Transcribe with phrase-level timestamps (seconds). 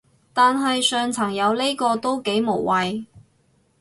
[0.33, 3.05] 但係上層有呢個都幾無謂